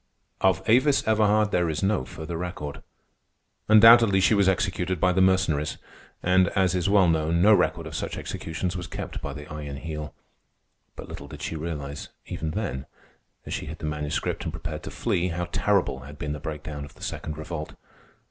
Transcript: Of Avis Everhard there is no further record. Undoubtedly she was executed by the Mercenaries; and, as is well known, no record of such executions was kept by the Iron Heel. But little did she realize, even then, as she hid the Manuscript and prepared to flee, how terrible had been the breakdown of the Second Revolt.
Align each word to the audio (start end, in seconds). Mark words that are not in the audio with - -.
Of 0.39 0.67
Avis 0.67 1.07
Everhard 1.07 1.51
there 1.51 1.69
is 1.69 1.83
no 1.83 2.05
further 2.05 2.35
record. 2.35 2.81
Undoubtedly 3.69 4.19
she 4.19 4.33
was 4.33 4.49
executed 4.49 4.99
by 4.99 5.11
the 5.13 5.21
Mercenaries; 5.21 5.77
and, 6.23 6.47
as 6.55 6.73
is 6.73 6.89
well 6.89 7.07
known, 7.07 7.39
no 7.43 7.53
record 7.53 7.85
of 7.85 7.93
such 7.93 8.17
executions 8.17 8.75
was 8.75 8.87
kept 8.87 9.21
by 9.21 9.31
the 9.33 9.45
Iron 9.53 9.77
Heel. 9.77 10.15
But 10.95 11.07
little 11.07 11.27
did 11.27 11.43
she 11.43 11.55
realize, 11.55 12.09
even 12.25 12.49
then, 12.49 12.87
as 13.45 13.53
she 13.53 13.67
hid 13.67 13.77
the 13.77 13.85
Manuscript 13.85 14.43
and 14.43 14.51
prepared 14.51 14.81
to 14.85 14.89
flee, 14.89 15.27
how 15.27 15.45
terrible 15.51 15.99
had 15.99 16.17
been 16.17 16.33
the 16.33 16.39
breakdown 16.39 16.83
of 16.83 16.95
the 16.95 17.03
Second 17.03 17.37
Revolt. 17.37 17.75